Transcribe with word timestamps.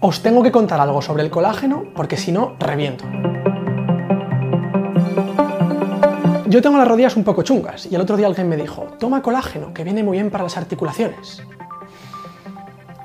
Os 0.00 0.22
tengo 0.22 0.44
que 0.44 0.52
contar 0.52 0.80
algo 0.80 1.02
sobre 1.02 1.24
el 1.24 1.30
colágeno 1.30 1.84
porque 1.94 2.16
si 2.16 2.30
no, 2.30 2.54
reviento. 2.60 3.04
Yo 6.46 6.62
tengo 6.62 6.78
las 6.78 6.86
rodillas 6.86 7.16
un 7.16 7.24
poco 7.24 7.42
chungas 7.42 7.86
y 7.86 7.96
el 7.96 8.00
otro 8.00 8.16
día 8.16 8.28
alguien 8.28 8.48
me 8.48 8.56
dijo, 8.56 8.86
toma 9.00 9.22
colágeno, 9.22 9.74
que 9.74 9.82
viene 9.82 10.04
muy 10.04 10.16
bien 10.16 10.30
para 10.30 10.44
las 10.44 10.56
articulaciones. 10.56 11.42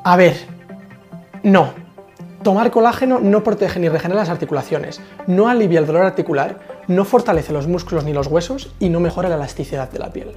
A 0.04 0.16
ver, 0.16 0.38
no. 1.42 1.74
Tomar 2.44 2.70
colágeno 2.70 3.20
no 3.20 3.44
protege 3.44 3.80
ni 3.80 3.90
regenera 3.90 4.22
las 4.22 4.30
articulaciones, 4.30 5.02
no 5.26 5.48
alivia 5.48 5.80
el 5.80 5.88
dolor 5.88 6.06
articular, 6.06 6.60
no 6.88 7.06
fortalece 7.06 7.54
los 7.54 7.68
músculos 7.68 8.04
ni 8.04 8.14
los 8.14 8.28
huesos 8.28 8.74
y 8.80 8.90
no 8.90 9.00
mejora 9.00 9.30
la 9.30 9.36
elasticidad 9.36 9.90
de 9.90 10.00
la 10.00 10.12
piel. 10.12 10.34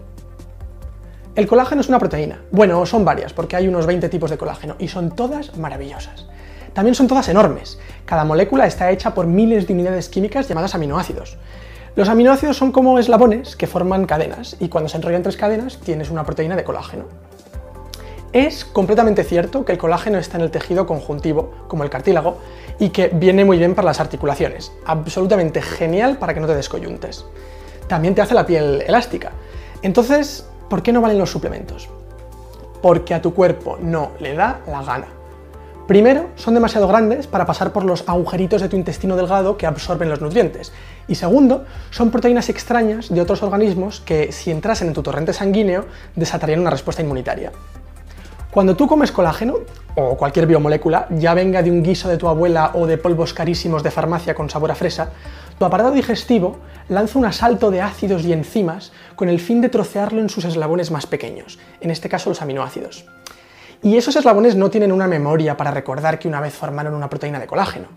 El 1.37 1.47
colágeno 1.47 1.83
es 1.83 1.91
una 1.91 1.99
proteína. 1.99 2.41
Bueno, 2.51 2.87
son 2.87 3.05
varias, 3.05 3.35
porque 3.35 3.57
hay 3.57 3.69
unos 3.69 3.85
20 3.85 4.09
tipos 4.09 4.31
de 4.31 4.39
colágeno 4.39 4.77
y 4.79 4.89
son 4.89 5.15
todas 5.15 5.55
maravillosas. 5.59 6.25
También 6.73 6.95
son 6.95 7.09
todas 7.09 7.29
enormes. 7.29 7.79
Cada 8.07 8.25
molécula 8.25 8.67
está 8.67 8.91
hecha 8.91 9.13
por 9.13 9.27
miles 9.27 9.67
de 9.67 9.75
unidades 9.75 10.09
químicas 10.09 10.49
llamadas 10.49 10.75
aminoácidos. 10.75 11.37
Los 11.95 12.09
aminoácidos 12.09 12.57
son 12.57 12.73
como 12.73 12.99
eslabones 12.99 13.55
que 13.55 13.67
forman 13.67 14.07
cadenas 14.07 14.57
y 14.61 14.71
cuando 14.71 14.89
se 14.89 14.97
enrollan 14.97 15.23
tres 15.23 15.37
cadenas 15.37 15.77
tienes 15.77 16.09
una 16.09 16.25
proteína 16.25 16.57
de 16.57 16.65
colágeno. 16.65 17.05
Es 18.33 18.65
completamente 18.65 19.23
cierto 19.23 19.67
que 19.67 19.73
el 19.73 19.79
colágeno 19.79 20.17
está 20.17 20.39
en 20.39 20.45
el 20.45 20.51
tejido 20.51 20.87
conjuntivo, 20.87 21.53
como 21.69 21.85
el 21.85 21.91
cartílago, 21.91 22.39
y 22.79 22.89
que 22.91 23.09
viene 23.09 23.45
muy 23.45 23.59
bien 23.59 23.75
para 23.75 23.87
las 23.87 24.01
articulaciones. 24.01 24.73
Absolutamente 24.87 25.61
genial 25.61 26.17
para 26.17 26.33
que 26.33 26.41
no 26.41 26.47
te 26.47 26.55
descoyuntes. 26.55 27.27
También 27.89 28.15
te 28.15 28.23
hace 28.23 28.35
la 28.35 28.47
piel 28.47 28.83
elástica. 28.87 29.33
Entonces, 29.83 30.47
¿por 30.69 30.83
qué 30.83 30.93
no 30.93 31.01
valen 31.01 31.19
los 31.19 31.31
suplementos? 31.31 31.89
Porque 32.83 33.15
a 33.15 33.23
tu 33.23 33.35
cuerpo 33.35 33.79
no 33.81 34.13
le 34.21 34.35
da 34.35 34.61
la 34.69 34.83
gana. 34.83 35.07
Primero, 35.87 36.31
son 36.35 36.55
demasiado 36.55 36.89
grandes 36.89 37.29
para 37.29 37.47
pasar 37.47 37.73
por 37.73 37.85
los 37.85 38.09
agujeritos 38.09 38.61
de 38.61 38.69
tu 38.69 38.77
intestino 38.77 39.15
delgado 39.15 39.57
que 39.57 39.67
absorben 39.67 40.09
los 40.09 40.21
nutrientes. 40.21 40.73
Y 41.07 41.15
segundo, 41.15 41.65
son 41.91 42.11
proteínas 42.11 42.49
extrañas 42.49 43.09
de 43.09 43.21
otros 43.21 43.45
organismos 43.45 44.01
que, 44.01 44.33
si 44.33 44.51
entrasen 44.51 44.89
en 44.89 44.95
tu 44.95 45.05
torrente 45.05 45.33
sanguíneo, 45.33 45.87
desatarían 46.17 46.61
una 46.61 46.71
respuesta 46.71 47.03
inmunitaria. 47.03 47.53
Cuando 48.51 48.75
tú 48.75 48.89
comes 48.89 49.13
colágeno, 49.13 49.59
o 49.97 50.17
cualquier 50.17 50.47
biomolécula, 50.47 51.07
ya 51.11 51.35
venga 51.35 51.63
de 51.63 51.71
un 51.71 51.83
guiso 51.83 52.09
de 52.09 52.19
tu 52.19 52.29
abuela 52.29 52.73
o 52.75 52.87
de 52.87 52.99
polvos 52.99 53.33
carísimos 53.33 53.83
de 53.83 53.91
farmacia 53.91 54.35
con 54.35 54.49
sabor 54.49 54.71
a 54.71 54.75
fresa, 54.75 55.11
tu 55.59 55.65
aparato 55.65 55.91
digestivo 55.91 56.59
lanza 56.91 57.19
un 57.19 57.25
asalto 57.25 57.71
de 57.71 57.81
ácidos 57.81 58.23
y 58.25 58.33
enzimas 58.33 58.93
con 59.17 59.31
el 59.31 59.41
fin 59.41 59.63
de 59.63 59.71
trocearlo 59.71 60.21
en 60.21 60.29
sus 60.29 60.45
eslabones 60.45 60.91
más 60.91 61.07
pequeños, 61.07 61.59
en 61.81 61.91
este 61.91 62.11
caso 62.11 62.29
los 62.29 62.43
aminoácidos. 62.43 63.07
Y 63.83 63.97
esos 63.97 64.17
eslabones 64.17 64.55
no 64.55 64.71
tienen 64.71 64.93
una 64.93 65.07
memoria 65.07 65.57
para 65.57 65.71
recordar 65.71 66.19
que 66.19 66.29
una 66.29 66.41
vez 66.41 66.55
formaron 66.55 66.95
una 66.95 67.09
proteína 67.09 67.41
de 67.41 67.47
colágeno. 67.47 67.89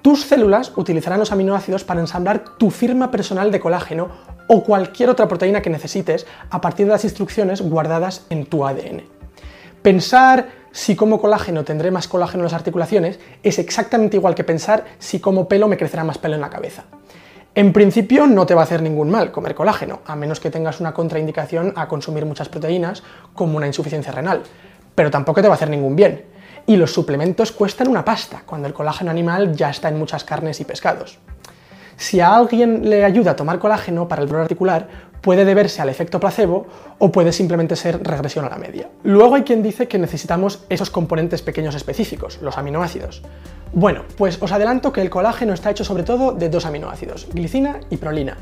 Tus 0.00 0.22
células 0.22 0.72
utilizarán 0.76 1.18
los 1.18 1.32
aminoácidos 1.32 1.84
para 1.84 2.00
ensamblar 2.00 2.44
tu 2.56 2.70
firma 2.70 3.10
personal 3.10 3.50
de 3.50 3.60
colágeno 3.60 4.08
o 4.48 4.62
cualquier 4.62 5.10
otra 5.10 5.28
proteína 5.28 5.62
que 5.62 5.70
necesites 5.70 6.26
a 6.50 6.60
partir 6.60 6.86
de 6.86 6.92
las 6.92 7.04
instrucciones 7.04 7.62
guardadas 7.62 8.26
en 8.30 8.46
tu 8.46 8.66
ADN. 8.66 9.02
Pensar 9.82 10.61
si 10.72 10.96
como 10.96 11.20
colágeno 11.20 11.64
tendré 11.64 11.90
más 11.90 12.08
colágeno 12.08 12.40
en 12.40 12.46
las 12.46 12.54
articulaciones 12.54 13.20
es 13.42 13.58
exactamente 13.58 14.16
igual 14.16 14.34
que 14.34 14.44
pensar 14.44 14.84
si 14.98 15.20
como 15.20 15.46
pelo 15.46 15.68
me 15.68 15.76
crecerá 15.76 16.02
más 16.04 16.18
pelo 16.18 16.34
en 16.34 16.40
la 16.40 16.50
cabeza. 16.50 16.84
En 17.54 17.72
principio 17.72 18.26
no 18.26 18.46
te 18.46 18.54
va 18.54 18.62
a 18.62 18.64
hacer 18.64 18.82
ningún 18.82 19.10
mal 19.10 19.30
comer 19.30 19.54
colágeno, 19.54 20.00
a 20.06 20.16
menos 20.16 20.40
que 20.40 20.50
tengas 20.50 20.80
una 20.80 20.94
contraindicación 20.94 21.74
a 21.76 21.86
consumir 21.86 22.24
muchas 22.24 22.48
proteínas, 22.48 23.02
como 23.34 23.58
una 23.58 23.66
insuficiencia 23.66 24.10
renal 24.10 24.42
pero 24.94 25.10
tampoco 25.10 25.42
te 25.42 25.48
va 25.48 25.54
a 25.54 25.56
hacer 25.56 25.70
ningún 25.70 25.96
bien. 25.96 26.24
Y 26.66 26.76
los 26.76 26.92
suplementos 26.92 27.52
cuestan 27.52 27.88
una 27.88 28.04
pasta, 28.04 28.42
cuando 28.46 28.68
el 28.68 28.74
colágeno 28.74 29.10
animal 29.10 29.54
ya 29.56 29.70
está 29.70 29.88
en 29.88 29.98
muchas 29.98 30.24
carnes 30.24 30.60
y 30.60 30.64
pescados. 30.64 31.18
Si 32.02 32.18
a 32.18 32.34
alguien 32.34 32.90
le 32.90 33.04
ayuda 33.04 33.30
a 33.30 33.36
tomar 33.36 33.60
colágeno 33.60 34.08
para 34.08 34.22
el 34.22 34.28
dolor 34.28 34.42
articular, 34.42 34.88
puede 35.20 35.44
deberse 35.44 35.80
al 35.82 35.88
efecto 35.88 36.18
placebo 36.18 36.66
o 36.98 37.12
puede 37.12 37.30
simplemente 37.30 37.76
ser 37.76 38.02
regresión 38.02 38.44
a 38.44 38.48
la 38.48 38.56
media. 38.56 38.90
Luego 39.04 39.36
hay 39.36 39.42
quien 39.44 39.62
dice 39.62 39.86
que 39.86 40.00
necesitamos 40.00 40.64
esos 40.68 40.90
componentes 40.90 41.42
pequeños 41.42 41.76
específicos, 41.76 42.40
los 42.42 42.58
aminoácidos. 42.58 43.22
Bueno, 43.72 44.02
pues 44.18 44.42
os 44.42 44.50
adelanto 44.50 44.92
que 44.92 45.00
el 45.00 45.10
colágeno 45.10 45.54
está 45.54 45.70
hecho 45.70 45.84
sobre 45.84 46.02
todo 46.02 46.32
de 46.32 46.48
dos 46.48 46.66
aminoácidos, 46.66 47.28
glicina 47.32 47.78
y 47.88 47.98
prolina. 47.98 48.36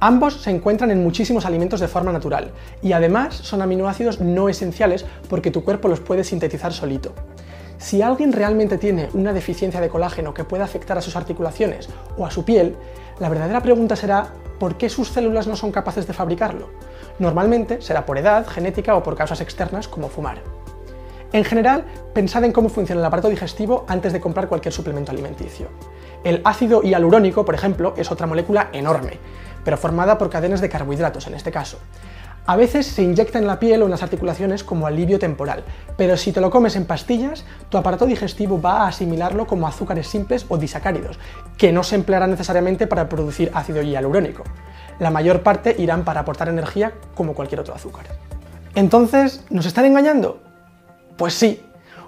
Ambos 0.00 0.40
se 0.40 0.50
encuentran 0.50 0.90
en 0.90 1.02
muchísimos 1.02 1.44
alimentos 1.44 1.80
de 1.80 1.88
forma 1.88 2.10
natural 2.10 2.52
y 2.80 2.92
además 2.92 3.34
son 3.34 3.60
aminoácidos 3.60 4.18
no 4.18 4.48
esenciales 4.48 5.04
porque 5.28 5.50
tu 5.50 5.62
cuerpo 5.62 5.88
los 5.88 6.00
puede 6.00 6.24
sintetizar 6.24 6.72
solito. 6.72 7.12
Si 7.78 8.02
alguien 8.02 8.32
realmente 8.32 8.76
tiene 8.76 9.08
una 9.14 9.32
deficiencia 9.32 9.80
de 9.80 9.88
colágeno 9.88 10.34
que 10.34 10.44
pueda 10.44 10.64
afectar 10.64 10.98
a 10.98 11.00
sus 11.00 11.14
articulaciones 11.14 11.88
o 12.16 12.26
a 12.26 12.30
su 12.30 12.44
piel, 12.44 12.76
la 13.20 13.28
verdadera 13.28 13.62
pregunta 13.62 13.94
será 13.94 14.32
¿por 14.58 14.76
qué 14.76 14.88
sus 14.88 15.08
células 15.08 15.46
no 15.46 15.54
son 15.54 15.70
capaces 15.70 16.06
de 16.06 16.12
fabricarlo? 16.12 16.70
Normalmente 17.20 17.80
será 17.80 18.04
por 18.04 18.18
edad, 18.18 18.46
genética 18.48 18.96
o 18.96 19.02
por 19.04 19.16
causas 19.16 19.40
externas 19.40 19.86
como 19.86 20.08
fumar. 20.08 20.42
En 21.32 21.44
general, 21.44 21.84
pensad 22.14 22.42
en 22.44 22.52
cómo 22.52 22.68
funciona 22.68 23.00
el 23.00 23.06
aparato 23.06 23.28
digestivo 23.28 23.84
antes 23.86 24.12
de 24.12 24.20
comprar 24.20 24.48
cualquier 24.48 24.74
suplemento 24.74 25.12
alimenticio. 25.12 25.68
El 26.24 26.40
ácido 26.44 26.82
hialurónico, 26.82 27.44
por 27.44 27.54
ejemplo, 27.54 27.94
es 27.96 28.10
otra 28.10 28.26
molécula 28.26 28.70
enorme 28.72 29.18
pero 29.68 29.76
formada 29.76 30.16
por 30.16 30.30
cadenas 30.30 30.62
de 30.62 30.70
carbohidratos 30.70 31.26
en 31.26 31.34
este 31.34 31.52
caso. 31.52 31.78
A 32.48 32.56
veces 32.56 32.86
se 32.86 33.02
inyecta 33.02 33.38
en 33.38 33.46
la 33.46 33.60
piel 33.60 33.82
o 33.82 33.84
en 33.84 33.90
las 33.90 34.02
articulaciones 34.02 34.64
como 34.64 34.86
alivio 34.86 35.18
temporal, 35.18 35.64
pero 35.98 36.16
si 36.16 36.32
te 36.32 36.40
lo 36.40 36.48
comes 36.50 36.76
en 36.76 36.86
pastillas, 36.86 37.44
tu 37.68 37.76
aparato 37.76 38.06
digestivo 38.06 38.58
va 38.58 38.84
a 38.84 38.88
asimilarlo 38.88 39.46
como 39.46 39.68
azúcares 39.68 40.06
simples 40.06 40.46
o 40.48 40.56
disacáridos, 40.56 41.18
que 41.58 41.72
no 41.72 41.82
se 41.82 41.96
emplearán 41.96 42.30
necesariamente 42.30 42.86
para 42.86 43.06
producir 43.06 43.50
ácido 43.52 43.82
hialurónico. 43.82 44.44
La 44.98 45.10
mayor 45.10 45.42
parte 45.42 45.76
irán 45.78 46.04
para 46.04 46.20
aportar 46.20 46.48
energía 46.48 46.94
como 47.14 47.34
cualquier 47.34 47.60
otro 47.60 47.74
azúcar. 47.74 48.06
Entonces, 48.74 49.44
¿nos 49.50 49.66
están 49.66 49.84
engañando? 49.84 50.40
Pues 51.18 51.34
sí, 51.34 51.62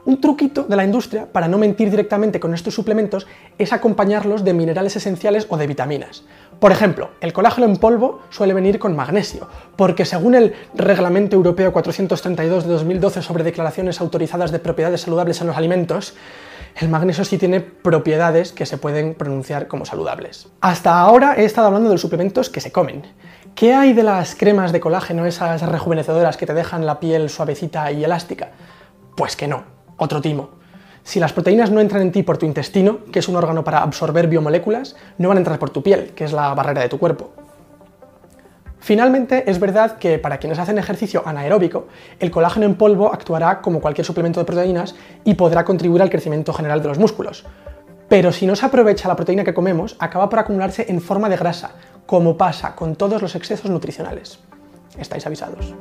un 0.04 0.20
truquito 0.20 0.64
de 0.64 0.76
la 0.76 0.84
industria 0.84 1.26
para 1.30 1.48
no 1.48 1.58
mentir 1.58 1.90
directamente 1.90 2.40
con 2.40 2.54
estos 2.54 2.74
suplementos 2.74 3.26
es 3.58 3.72
acompañarlos 3.72 4.44
de 4.44 4.54
minerales 4.54 4.96
esenciales 4.96 5.46
o 5.48 5.56
de 5.56 5.66
vitaminas. 5.66 6.24
Por 6.58 6.72
ejemplo, 6.72 7.10
el 7.20 7.32
colágeno 7.32 7.66
en 7.66 7.76
polvo 7.76 8.20
suele 8.30 8.54
venir 8.54 8.78
con 8.78 8.94
magnesio, 8.94 9.48
porque 9.76 10.04
según 10.04 10.34
el 10.34 10.54
Reglamento 10.74 11.36
Europeo 11.36 11.72
432 11.72 12.64
de 12.64 12.72
2012 12.72 13.22
sobre 13.22 13.44
declaraciones 13.44 14.00
autorizadas 14.00 14.50
de 14.50 14.58
propiedades 14.58 15.02
saludables 15.02 15.40
en 15.40 15.46
los 15.46 15.56
alimentos, 15.56 16.14
el 16.76 16.88
magnesio 16.88 17.24
sí 17.24 17.38
tiene 17.38 17.60
propiedades 17.60 18.52
que 18.52 18.66
se 18.66 18.78
pueden 18.78 19.14
pronunciar 19.14 19.68
como 19.68 19.84
saludables. 19.84 20.48
Hasta 20.60 20.98
ahora 21.00 21.34
he 21.36 21.44
estado 21.44 21.66
hablando 21.66 21.88
de 21.88 21.94
los 21.94 22.00
suplementos 22.00 22.50
que 22.50 22.60
se 22.60 22.72
comen. 22.72 23.02
¿Qué 23.54 23.74
hay 23.74 23.92
de 23.92 24.02
las 24.02 24.34
cremas 24.34 24.72
de 24.72 24.80
colágeno, 24.80 25.26
esas 25.26 25.62
rejuvenecedoras 25.62 26.36
que 26.36 26.46
te 26.46 26.54
dejan 26.54 26.86
la 26.86 27.00
piel 27.00 27.28
suavecita 27.28 27.90
y 27.90 28.04
elástica? 28.04 28.50
Pues 29.16 29.34
que 29.36 29.48
no, 29.48 29.64
otro 30.00 30.20
timo. 30.20 30.50
Si 31.02 31.20
las 31.20 31.32
proteínas 31.32 31.70
no 31.70 31.80
entran 31.80 32.02
en 32.02 32.12
ti 32.12 32.22
por 32.22 32.38
tu 32.38 32.46
intestino, 32.46 33.04
que 33.12 33.20
es 33.20 33.28
un 33.28 33.36
órgano 33.36 33.64
para 33.64 33.82
absorber 33.82 34.26
biomoléculas, 34.26 34.96
no 35.18 35.28
van 35.28 35.36
a 35.36 35.40
entrar 35.40 35.58
por 35.58 35.70
tu 35.70 35.82
piel, 35.82 36.10
que 36.14 36.24
es 36.24 36.32
la 36.32 36.52
barrera 36.54 36.82
de 36.82 36.88
tu 36.88 36.98
cuerpo. 36.98 37.32
Finalmente, 38.78 39.50
es 39.50 39.60
verdad 39.60 39.98
que 39.98 40.18
para 40.18 40.38
quienes 40.38 40.58
hacen 40.58 40.78
ejercicio 40.78 41.22
anaeróbico, 41.26 41.86
el 42.18 42.30
colágeno 42.30 42.64
en 42.64 42.76
polvo 42.76 43.12
actuará 43.12 43.60
como 43.60 43.80
cualquier 43.80 44.06
suplemento 44.06 44.40
de 44.40 44.46
proteínas 44.46 44.94
y 45.22 45.34
podrá 45.34 45.64
contribuir 45.64 46.02
al 46.02 46.10
crecimiento 46.10 46.52
general 46.54 46.80
de 46.80 46.88
los 46.88 46.98
músculos. 46.98 47.44
Pero 48.08 48.32
si 48.32 48.46
no 48.46 48.56
se 48.56 48.66
aprovecha 48.66 49.06
la 49.06 49.16
proteína 49.16 49.44
que 49.44 49.54
comemos, 49.54 49.96
acaba 49.98 50.28
por 50.30 50.38
acumularse 50.38 50.86
en 50.88 51.00
forma 51.00 51.28
de 51.28 51.36
grasa, 51.36 51.72
como 52.06 52.36
pasa 52.36 52.74
con 52.74 52.96
todos 52.96 53.20
los 53.20 53.34
excesos 53.34 53.70
nutricionales. 53.70 54.40
Estáis 54.98 55.26
avisados. 55.26 55.74